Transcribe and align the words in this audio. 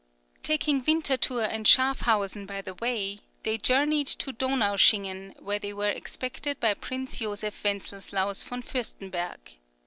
Taking 0.41 0.83
Winterthur 0.83 1.43
and 1.47 1.67
Schafhausen 1.67 2.47
by 2.47 2.63
the 2.63 2.73
way, 2.73 3.19
they 3.43 3.59
journeyed 3.59 4.07
to 4.07 4.33
Donaueschingen, 4.33 5.39
where 5.39 5.59
they 5.59 5.73
were 5.73 5.91
expected 5.91 6.59
by 6.59 6.73
Prince 6.73 7.19
Joseph 7.19 7.61
Wenzeslaus 7.63 8.43
von 8.43 8.63
Fürstenberg. 8.63 9.57